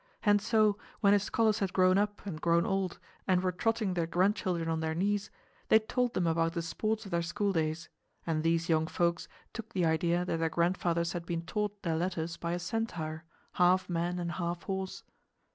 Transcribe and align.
And 0.23 0.41
so, 0.41 0.79
when 1.01 1.13
his 1.13 1.21
scholars 1.21 1.59
had 1.59 1.73
grown 1.73 1.99
up 1.99 2.25
and 2.25 2.41
grown 2.41 2.65
old 2.65 2.97
and 3.27 3.43
were 3.43 3.51
trotting 3.51 3.93
their 3.93 4.07
grandchildren 4.07 4.67
on 4.67 4.79
their 4.79 4.95
knees, 4.95 5.29
they 5.67 5.77
told 5.77 6.15
them 6.15 6.25
about 6.25 6.53
the 6.53 6.63
sports 6.63 7.05
of 7.05 7.11
their 7.11 7.21
school 7.21 7.53
days; 7.53 7.87
and 8.25 8.41
these 8.41 8.67
young 8.67 8.87
folks 8.87 9.27
took 9.53 9.73
the 9.73 9.85
idea 9.85 10.25
that 10.25 10.37
their 10.39 10.49
grandfathers 10.49 11.13
had 11.13 11.27
been 11.27 11.43
taught 11.43 11.83
their 11.83 11.97
letters 11.97 12.35
by 12.35 12.53
a 12.53 12.57
Centaur, 12.59 13.25
half 13.51 13.87
man 13.91 14.17
and 14.17 14.31
half 14.31 14.63
horse. 14.63 15.03